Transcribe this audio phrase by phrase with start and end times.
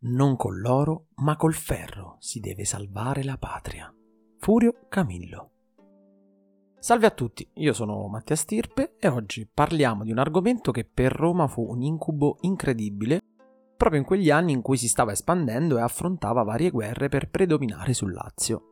[0.00, 3.92] Non con l'oro, ma col ferro si deve salvare la patria.
[4.38, 5.50] Furio Camillo.
[6.78, 11.10] Salve a tutti, io sono Mattia Stirpe e oggi parliamo di un argomento che per
[11.10, 13.18] Roma fu un incubo incredibile
[13.76, 17.92] proprio in quegli anni in cui si stava espandendo e affrontava varie guerre per predominare
[17.92, 18.62] sul Lazio.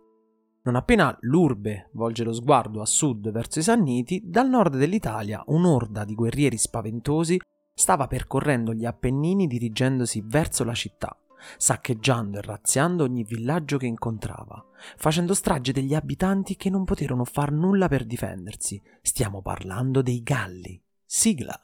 [0.63, 6.05] Non appena l'urbe volge lo sguardo a sud verso i Sanniti, dal nord dell'Italia un'orda
[6.05, 7.41] di guerrieri spaventosi
[7.79, 11.15] stava percorrendo gli Appennini dirigendosi verso la città,
[11.59, 14.65] saccheggiando e razziando ogni villaggio che incontrava,
[14.97, 18.83] facendo strage degli abitanti che non poterono far nulla per difendersi.
[19.03, 20.83] Stiamo parlando dei Galli.
[21.05, 21.59] Sigla.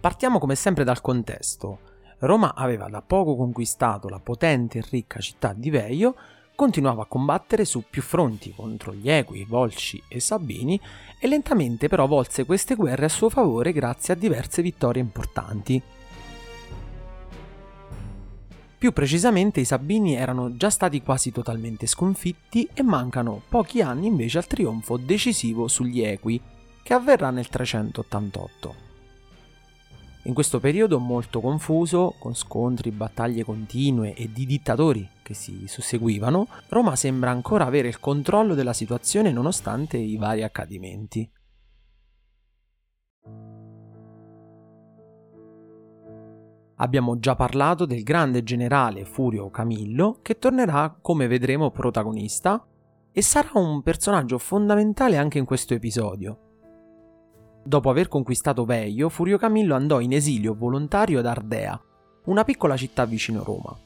[0.00, 1.96] Partiamo come sempre dal contesto.
[2.20, 6.16] Roma aveva da poco conquistato la potente e ricca città di Veio,
[6.56, 10.80] continuava a combattere su più fronti contro gli Equi, Volsci e Sabini
[11.20, 15.80] e lentamente però volse queste guerre a suo favore grazie a diverse vittorie importanti.
[18.78, 24.38] Più precisamente i Sabini erano già stati quasi totalmente sconfitti e mancano pochi anni invece
[24.38, 26.40] al trionfo decisivo sugli Equi,
[26.82, 28.87] che avverrà nel 388.
[30.24, 36.48] In questo periodo molto confuso, con scontri, battaglie continue e di dittatori che si susseguivano,
[36.68, 41.30] Roma sembra ancora avere il controllo della situazione nonostante i vari accadimenti.
[46.80, 52.64] Abbiamo già parlato del grande generale Furio Camillo, che tornerà, come vedremo, protagonista
[53.10, 56.47] e sarà un personaggio fondamentale anche in questo episodio.
[57.68, 61.78] Dopo aver conquistato Veio, Furio Camillo andò in esilio volontario ad Ardea,
[62.24, 63.76] una piccola città vicino Roma.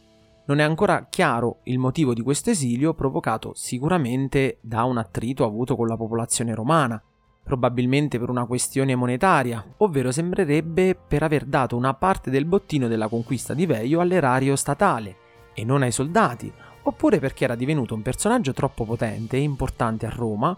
[0.45, 5.75] Non è ancora chiaro il motivo di questo esilio, provocato sicuramente da un attrito avuto
[5.75, 7.03] con la popolazione romana,
[7.43, 13.09] probabilmente per una questione monetaria, ovvero sembrerebbe per aver dato una parte del bottino della
[13.09, 15.17] conquista di Veio all'erario statale
[15.55, 20.11] e non ai soldati, oppure perché era divenuto un personaggio troppo potente e importante a
[20.11, 20.57] Roma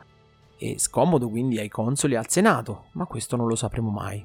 [0.58, 4.24] e scomodo quindi ai consoli e al Senato, ma questo non lo sapremo mai.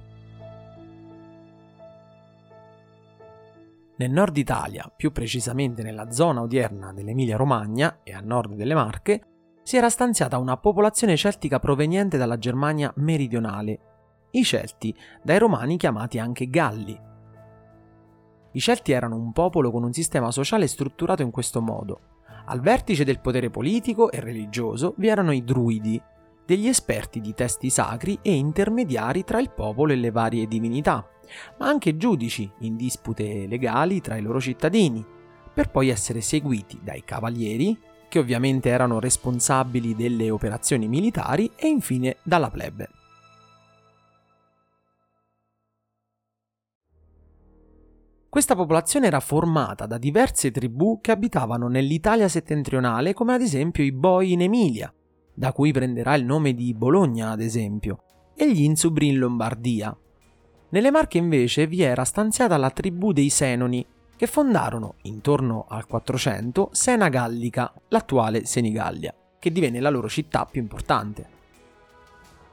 [3.97, 9.23] Nel nord Italia, più precisamente nella zona odierna dell'Emilia-Romagna e a nord delle Marche,
[9.61, 13.79] si era stanziata una popolazione celtica proveniente dalla Germania meridionale,
[14.31, 16.97] i Celti, dai Romani chiamati anche Galli.
[18.51, 21.99] I Celti erano un popolo con un sistema sociale strutturato in questo modo.
[22.45, 26.01] Al vertice del potere politico e religioso vi erano i Druidi,
[26.49, 31.07] degli esperti di testi sacri e intermediari tra il popolo e le varie divinità,
[31.59, 35.05] ma anche giudici in dispute legali tra i loro cittadini,
[35.53, 37.79] per poi essere seguiti dai cavalieri,
[38.09, 42.89] che ovviamente erano responsabili delle operazioni militari, e infine dalla plebe.
[48.27, 53.91] Questa popolazione era formata da diverse tribù che abitavano nell'Italia settentrionale, come ad esempio i
[53.91, 54.91] Boi in Emilia,
[55.39, 58.03] da cui prenderà il nome di Bologna ad esempio,
[58.35, 59.97] e gli Insubri in Lombardia.
[60.71, 63.85] Nelle Marche invece vi era stanziata la tribù dei Senoni,
[64.17, 70.59] che fondarono, intorno al 400, Sena Gallica, l'attuale Senigallia, che divenne la loro città più
[70.59, 71.25] importante.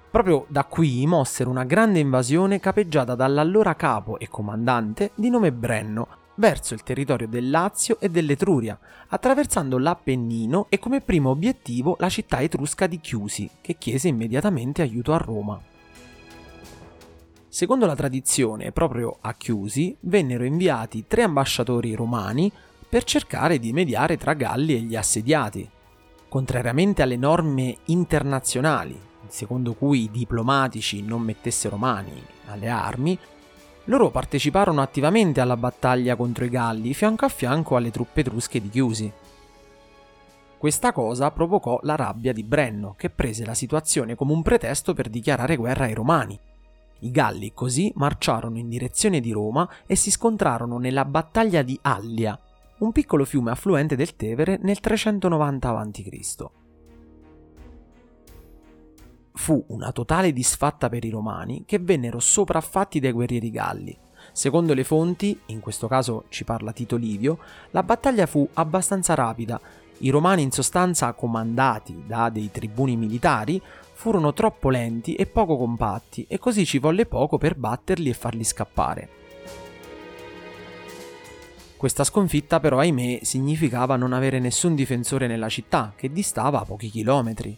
[0.09, 6.07] Proprio da qui mossero una grande invasione capeggiata dall'allora capo e comandante di nome Brenno,
[6.37, 12.41] verso il territorio del Lazio e dell'Etruria, attraversando l'Appennino e come primo obiettivo la città
[12.41, 15.61] etrusca di Chiusi, che chiese immediatamente aiuto a Roma.
[17.49, 22.53] Secondo la tradizione, proprio a Chiusi vennero inviati tre ambasciatori romani
[22.89, 25.69] per cercare di mediare tra Galli e gli assediati.
[26.29, 33.19] Contrariamente alle norme internazionali, secondo cui i diplomatici non mettessero mani alle armi,
[33.87, 38.69] loro parteciparono attivamente alla battaglia contro i Galli fianco a fianco alle truppe etrusche di
[38.69, 39.13] Chiusi.
[40.59, 45.09] Questa cosa provocò la rabbia di Brenno, che prese la situazione come un pretesto per
[45.09, 46.39] dichiarare guerra ai Romani.
[47.01, 52.39] I Galli così marciarono in direzione di Roma e si scontrarono nella battaglia di Allia,
[52.79, 56.66] un piccolo fiume affluente del Tevere nel 390 a.C.
[59.37, 63.97] Fu una totale disfatta per i romani che vennero sopraffatti dai guerrieri galli.
[64.33, 67.39] Secondo le fonti, in questo caso ci parla Tito Livio,
[67.71, 69.61] la battaglia fu abbastanza rapida.
[69.99, 73.63] I romani in sostanza, comandati da dei tribuni militari,
[73.93, 78.43] furono troppo lenti e poco compatti e così ci volle poco per batterli e farli
[78.43, 79.09] scappare.
[81.77, 86.89] Questa sconfitta però, ahimè, significava non avere nessun difensore nella città, che distava a pochi
[86.89, 87.57] chilometri.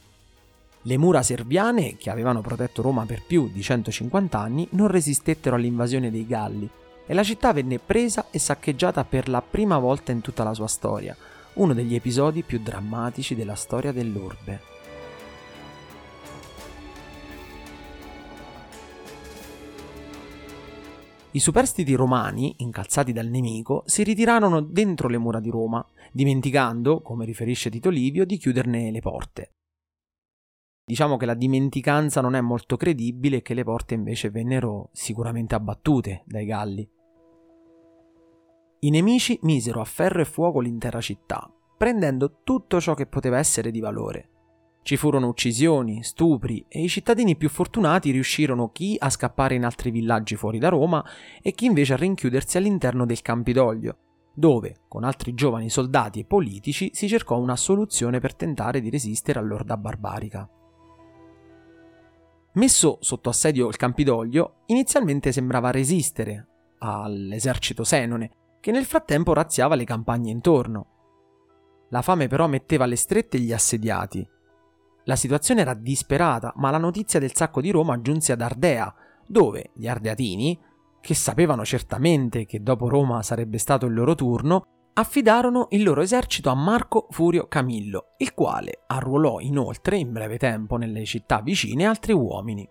[0.82, 6.10] Le mura serviane, che avevano protetto Roma per più di 150 anni, non resistettero all'invasione
[6.10, 6.70] dei Galli
[7.06, 10.66] e la città venne presa e saccheggiata per la prima volta in tutta la sua
[10.66, 11.16] storia,
[11.54, 14.76] uno degli episodi più drammatici della storia dell'orbe.
[21.32, 27.24] I superstiti romani, incalzati dal nemico, si ritirarono dentro le mura di Roma, dimenticando, come
[27.24, 29.52] riferisce Tito Livio, di chiuderne le porte.
[30.88, 35.54] Diciamo che la dimenticanza non è molto credibile e che le porte invece vennero sicuramente
[35.54, 36.90] abbattute dai Galli.
[38.80, 43.70] I nemici misero a ferro e fuoco l'intera città, prendendo tutto ciò che poteva essere
[43.70, 44.30] di valore.
[44.80, 49.90] Ci furono uccisioni, stupri e i cittadini più fortunati riuscirono chi a scappare in altri
[49.90, 51.04] villaggi fuori da Roma
[51.42, 53.98] e chi invece a rinchiudersi all'interno del Campidoglio,
[54.32, 59.38] dove, con altri giovani soldati e politici, si cercò una soluzione per tentare di resistere
[59.38, 60.48] all'orda barbarica.
[62.58, 66.46] Messo sotto assedio il Campidoglio, inizialmente sembrava resistere
[66.78, 70.86] all'esercito senone, che nel frattempo razziava le campagne intorno.
[71.90, 74.28] La fame però metteva alle strette gli assediati
[75.08, 78.94] la situazione era disperata, ma la notizia del sacco di Roma giunse ad Ardea,
[79.26, 80.60] dove gli ardeatini,
[81.00, 86.50] che sapevano certamente che dopo Roma sarebbe stato il loro turno, affidarono il loro esercito
[86.50, 92.12] a Marco Furio Camillo, il quale arruolò inoltre in breve tempo nelle città vicine altri
[92.12, 92.68] uomini.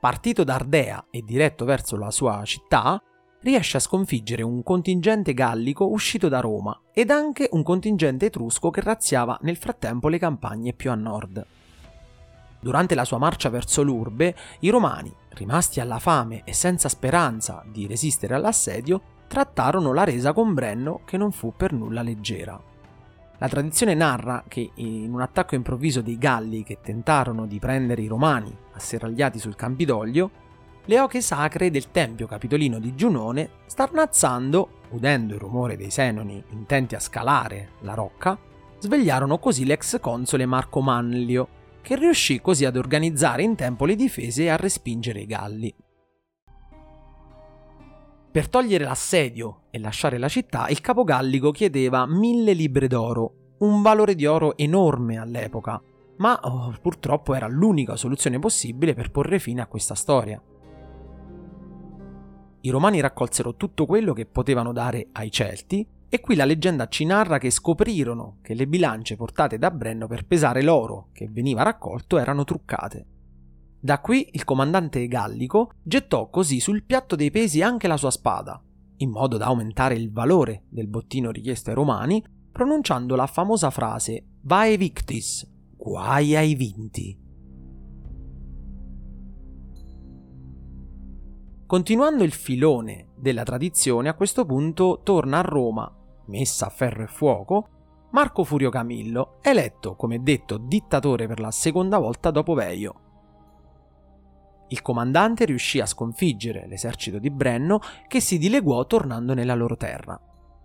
[0.00, 2.98] Partito da Ardea e diretto verso la sua città,
[3.40, 8.80] riesce a sconfiggere un contingente gallico uscito da Roma ed anche un contingente etrusco che
[8.80, 11.46] razziava nel frattempo le campagne più a nord.
[12.58, 17.86] Durante la sua marcia verso l'urbe, i romani, rimasti alla fame e senza speranza di
[17.86, 22.60] resistere all'assedio, trattarono la resa con Brenno che non fu per nulla leggera.
[23.38, 28.06] La tradizione narra che in un attacco improvviso dei Galli che tentarono di prendere i
[28.06, 30.30] romani asserragliati sul Campidoglio,
[30.86, 36.94] le oche sacre del tempio capitolino di Giunone, starnazzando, udendo il rumore dei senoni intenti
[36.94, 38.38] a scalare la rocca,
[38.78, 41.48] svegliarono così l'ex console Marco Manlio,
[41.80, 45.74] che riuscì così ad organizzare in tempo le difese e a respingere i Galli.
[48.34, 54.16] Per togliere l'assedio e lasciare la città, il capogallico chiedeva mille libre d'oro, un valore
[54.16, 55.80] di oro enorme all'epoca,
[56.16, 60.42] ma oh, purtroppo era l'unica soluzione possibile per porre fine a questa storia.
[62.62, 67.04] I romani raccolsero tutto quello che potevano dare ai Celti e qui la leggenda ci
[67.04, 72.18] narra che scoprirono che le bilance portate da Brenno per pesare l'oro che veniva raccolto
[72.18, 73.06] erano truccate.
[73.84, 78.58] Da qui il comandante gallico gettò così sul piatto dei pesi anche la sua spada,
[78.96, 84.38] in modo da aumentare il valore del bottino richiesto ai romani, pronunciando la famosa frase
[84.40, 85.46] Vae victis,
[85.76, 87.20] guai ai vinti.
[91.66, 95.94] Continuando il filone della tradizione, a questo punto torna a Roma,
[96.28, 97.68] messa a ferro e fuoco,
[98.12, 103.03] Marco Furio Camillo, eletto, come detto, dittatore per la seconda volta dopo Veio.
[104.68, 110.18] Il comandante riuscì a sconfiggere l'esercito di Brenno che si dileguò tornando nella loro terra.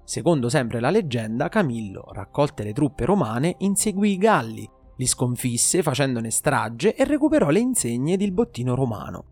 [0.03, 6.29] Secondo sempre la leggenda, Camillo, raccolte le truppe romane, inseguì i Galli, li sconfisse facendone
[6.29, 9.25] strage e recuperò le insegne ed il bottino romano.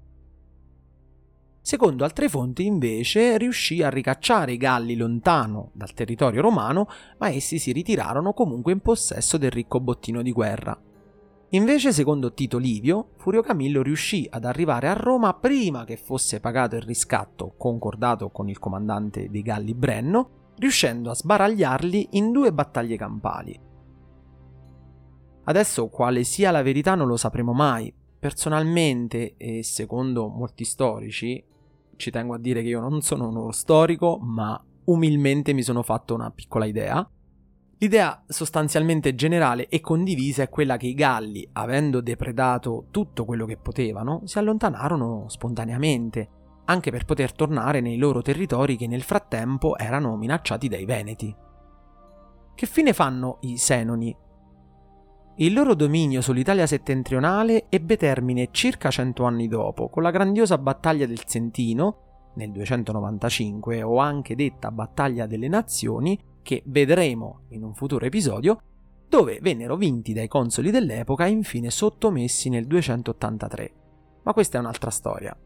[1.62, 7.60] Secondo altre fonti, invece, riuscì a ricacciare i Galli lontano dal territorio romano, ma essi
[7.60, 10.80] si ritirarono comunque in possesso del ricco bottino di guerra.
[11.52, 16.76] Invece, secondo Tito Livio, Furio Camillo riuscì ad arrivare a Roma prima che fosse pagato
[16.76, 22.98] il riscatto concordato con il comandante dei Galli Brenno, riuscendo a sbaragliarli in due battaglie
[22.98, 23.58] campali.
[25.46, 27.94] Adesso quale sia la verità non lo sapremo mai.
[28.20, 31.42] Personalmente e secondo molti storici,
[31.96, 36.14] ci tengo a dire che io non sono uno storico, ma umilmente mi sono fatto
[36.14, 37.10] una piccola idea.
[37.80, 43.58] L'idea sostanzialmente generale e condivisa è quella che i Galli, avendo depredato tutto quello che
[43.58, 46.30] potevano, si allontanarono spontaneamente,
[46.66, 51.36] anche per poter tornare nei loro territori che nel frattempo erano minacciati dai Veneti.
[52.56, 54.16] Che fine fanno i Senoni
[55.40, 61.06] il loro dominio sull'Italia settentrionale ebbe termine circa cento anni dopo, con la grandiosa battaglia
[61.06, 68.06] del Sentino, nel 295, o anche detta battaglia delle nazioni, che vedremo in un futuro
[68.06, 68.62] episodio,
[69.10, 73.74] dove vennero vinti dai consoli dell'epoca e infine sottomessi nel 283.
[74.24, 75.38] Ma questa è un'altra storia.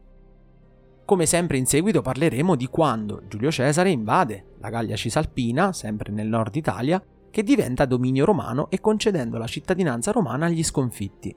[1.04, 6.28] come sempre in seguito parleremo di quando Giulio Cesare invade la Gallia Cisalpina, sempre nel
[6.28, 11.34] nord Italia, che diventa dominio romano e concedendo la cittadinanza romana agli sconfitti.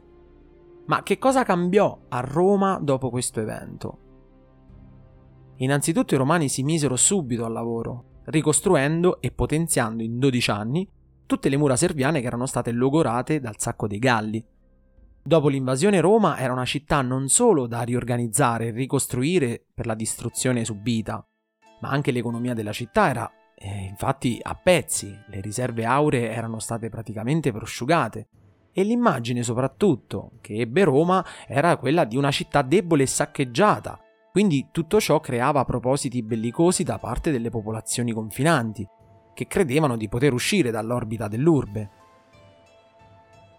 [0.86, 3.98] Ma che cosa cambiò a Roma dopo questo evento?
[5.56, 10.90] Innanzitutto i romani si misero subito al lavoro, ricostruendo e potenziando in 12 anni
[11.26, 14.46] tutte le mura serviane che erano state logorate dal sacco dei Galli.
[15.24, 20.64] Dopo l'invasione Roma era una città non solo da riorganizzare e ricostruire per la distruzione
[20.64, 21.26] subita,
[21.82, 26.90] ma anche l'economia della città era eh, infatti a pezzi, le riserve auree erano state
[26.90, 28.28] praticamente prosciugate
[28.72, 34.00] e l'immagine soprattutto che ebbe Roma era quella di una città debole e saccheggiata,
[34.36, 38.86] quindi tutto ciò creava propositi bellicosi da parte delle popolazioni confinanti,
[39.34, 41.90] che credevano di poter uscire dall'orbita dell'urbe.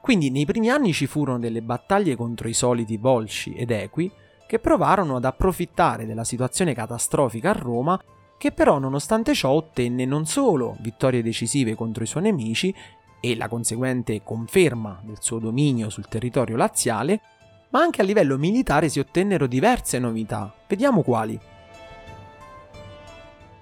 [0.02, 4.12] Quindi nei primi anni ci furono delle battaglie contro i soliti bolsci ed equi
[4.46, 7.98] che provarono ad approfittare della situazione catastrofica a Roma
[8.36, 12.74] che però nonostante ciò ottenne non solo vittorie decisive contro i suoi nemici
[13.18, 17.22] e la conseguente conferma del suo dominio sul territorio laziale,
[17.70, 20.52] ma anche a livello militare si ottennero diverse novità.
[20.68, 21.38] Vediamo quali.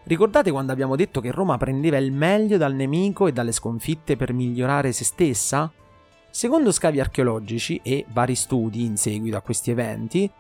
[0.05, 4.33] Ricordate quando abbiamo detto che Roma prendeva il meglio dal nemico e dalle sconfitte per
[4.33, 5.73] migliorare se stessa?
[6.31, 10.31] Secondo scavi archeologici e vari studi in seguito a questi eventi,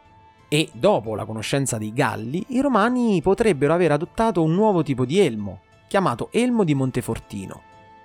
[0.49, 5.19] e dopo la conoscenza dei Galli, i Romani potrebbero aver adottato un nuovo tipo di
[5.19, 7.63] elmo, chiamato elmo di Montefortino,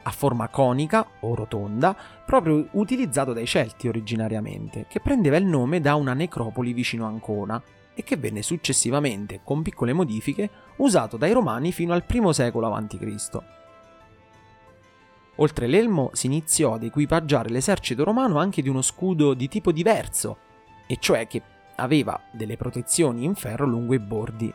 [0.10, 5.96] a forma conica o rotonda, proprio utilizzato dai Celti originariamente, che prendeva il nome da
[5.96, 7.62] una necropoli vicino Ancona
[7.94, 13.38] e che venne successivamente, con piccole modifiche, usato dai Romani fino al I secolo a.C.
[15.36, 20.38] Oltre l'elmo si iniziò ad equipaggiare l'esercito romano anche di uno scudo di tipo diverso,
[20.88, 21.42] e cioè che
[21.76, 24.54] aveva delle protezioni in ferro lungo i bordi.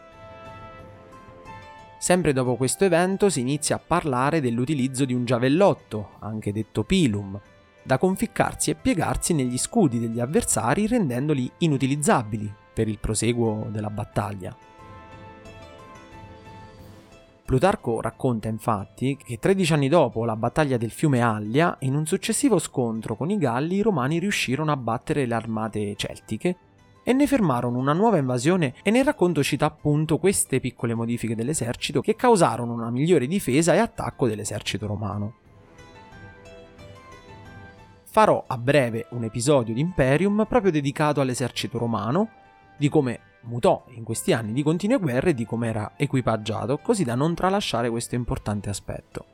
[1.98, 7.40] Sempre dopo questo evento si inizia a parlare dell'utilizzo di un giavellotto, anche detto pilum,
[7.82, 14.56] da conficcarsi e piegarsi negli scudi degli avversari rendendoli inutilizzabili per il proseguo della battaglia.
[17.44, 22.58] Plutarco racconta infatti che 13 anni dopo la battaglia del fiume Allia, in un successivo
[22.58, 26.56] scontro con i Galli, i Romani riuscirono a battere le armate celtiche
[27.04, 32.00] e ne fermarono una nuova invasione e nel racconto cita appunto queste piccole modifiche dell'esercito
[32.00, 35.34] che causarono una migliore difesa e attacco dell'esercito romano.
[38.04, 42.30] Farò a breve un episodio di Imperium proprio dedicato all'esercito romano,
[42.76, 47.04] di come mutò in questi anni di continue guerre e di come era equipaggiato, così
[47.04, 49.26] da non tralasciare questo importante aspetto.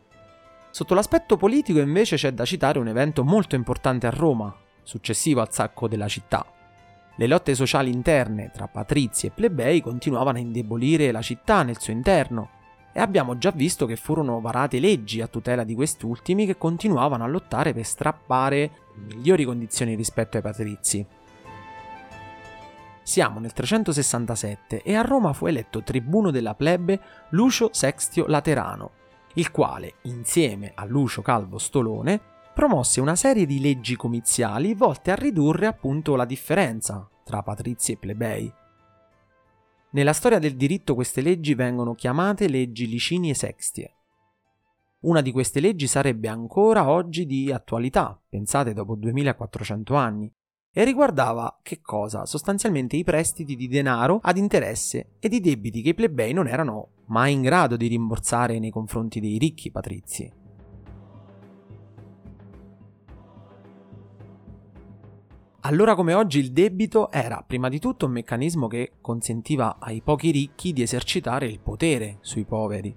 [0.70, 5.52] Sotto l'aspetto politico invece c'è da citare un evento molto importante a Roma, successivo al
[5.52, 6.44] sacco della città.
[7.16, 11.92] Le lotte sociali interne tra patrizi e plebei continuavano a indebolire la città nel suo
[11.92, 12.58] interno,
[12.92, 17.28] e abbiamo già visto che furono varate leggi a tutela di quest'ultimi che continuavano a
[17.28, 21.06] lottare per strappare migliori condizioni rispetto ai patrizi.
[23.02, 27.00] Siamo nel 367 e a Roma fu eletto tribuno della plebe
[27.30, 28.92] Lucio Sextio Laterano,
[29.34, 32.20] il quale, insieme a Lucio Calvo Stolone,
[32.60, 37.96] promosse una serie di leggi comiziali volte a ridurre appunto la differenza tra patrizi e
[37.96, 38.52] plebei.
[39.92, 43.94] Nella storia del diritto queste leggi vengono chiamate leggi Licinie Sextie.
[45.04, 50.30] Una di queste leggi sarebbe ancora oggi di attualità, pensate dopo 2400 anni,
[50.70, 52.26] e riguardava che cosa?
[52.26, 57.04] Sostanzialmente i prestiti di denaro ad interesse ed i debiti che i plebei non erano
[57.06, 60.39] mai in grado di rimborsare nei confronti dei ricchi patrizi.
[65.62, 70.30] Allora come oggi il debito era prima di tutto un meccanismo che consentiva ai pochi
[70.30, 72.96] ricchi di esercitare il potere sui poveri.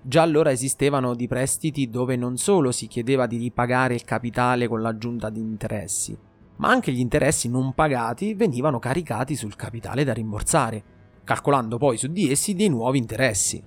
[0.00, 4.80] Già allora esistevano di prestiti dove non solo si chiedeva di ripagare il capitale con
[4.80, 6.16] l'aggiunta di interessi,
[6.58, 10.84] ma anche gli interessi non pagati venivano caricati sul capitale da rimborsare,
[11.24, 13.60] calcolando poi su di essi dei nuovi interessi.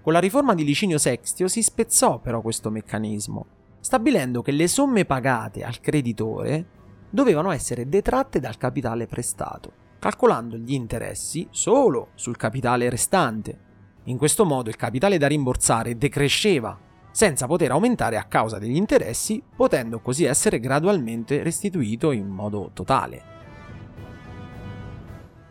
[0.00, 5.04] Con la riforma di Licinio Sextio si spezzò però questo meccanismo, stabilendo che le somme
[5.04, 6.66] pagate al creditore
[7.10, 13.66] dovevano essere detratte dal capitale prestato, calcolando gli interessi solo sul capitale restante.
[14.04, 16.78] In questo modo il capitale da rimborsare decresceva
[17.10, 23.36] senza poter aumentare a causa degli interessi, potendo così essere gradualmente restituito in modo totale.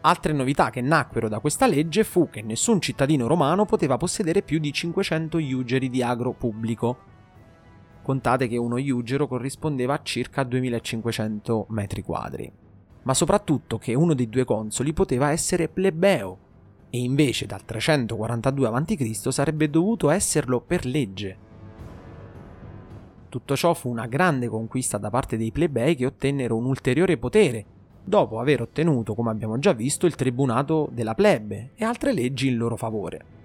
[0.02, 4.60] Altre novità che nacquero da questa legge fu che nessun cittadino romano poteva possedere più
[4.60, 6.98] di 500 iugeri di agro pubblico.
[8.08, 12.50] Contate che uno iugero corrispondeva a circa 2500 metri quadri.
[13.04, 16.38] ma soprattutto che uno dei due consoli poteva essere plebeo
[16.90, 19.32] e invece dal 342 a.C.
[19.34, 21.38] sarebbe dovuto esserlo per legge.
[23.28, 27.66] Tutto ciò fu una grande conquista da parte dei plebei che ottennero un ulteriore potere,
[28.06, 32.56] dopo aver ottenuto, come abbiamo già visto, il tribunato della plebe e altre leggi in
[32.56, 33.36] loro favore.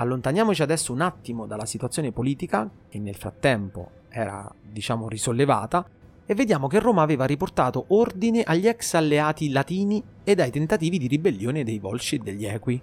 [0.00, 5.86] Allontaniamoci adesso un attimo dalla situazione politica, che nel frattempo era, diciamo, risollevata,
[6.24, 11.06] e vediamo che Roma aveva riportato ordine agli ex alleati latini ed ai tentativi di
[11.06, 12.80] ribellione dei Volsci e degli Equi.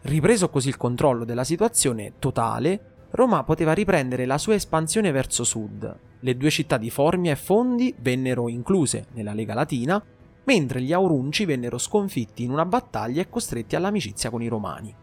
[0.00, 5.98] Ripreso così il controllo della situazione totale, Roma poteva riprendere la sua espansione verso sud.
[6.20, 10.02] Le due città di Formia e Fondi vennero incluse nella Lega Latina,
[10.44, 15.02] mentre gli Aurunci vennero sconfitti in una battaglia e costretti all'amicizia con i Romani.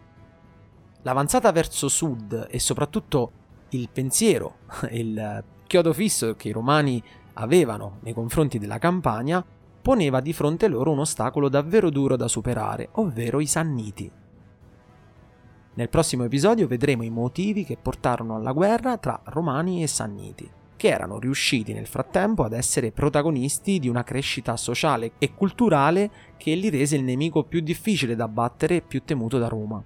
[1.04, 3.32] L'avanzata verso sud e soprattutto
[3.70, 4.58] il pensiero,
[4.92, 7.02] il chiodo fisso che i romani
[7.34, 9.44] avevano nei confronti della Campania
[9.82, 14.12] poneva di fronte loro un ostacolo davvero duro da superare, ovvero i Sanniti.
[15.74, 20.90] Nel prossimo episodio vedremo i motivi che portarono alla guerra tra Romani e Sanniti, che
[20.90, 26.70] erano riusciti nel frattempo ad essere protagonisti di una crescita sociale e culturale che li
[26.70, 29.84] rese il nemico più difficile da battere e più temuto da Roma.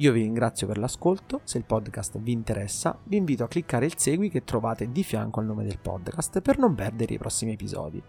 [0.00, 3.96] Io vi ringrazio per l'ascolto, se il podcast vi interessa vi invito a cliccare il
[3.96, 8.02] segui che trovate di fianco al nome del podcast per non perdere i prossimi episodi.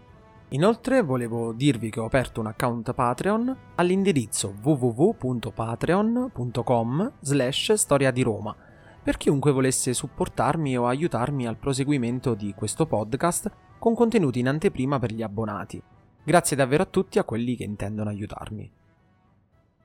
[0.50, 8.54] Inoltre volevo dirvi che ho aperto un account Patreon all'indirizzo www.patreon.com slash storia di Roma
[9.02, 14.98] per chiunque volesse supportarmi o aiutarmi al proseguimento di questo podcast con contenuti in anteprima
[14.98, 15.82] per gli abbonati.
[16.22, 18.77] Grazie davvero a tutti a quelli che intendono aiutarmi.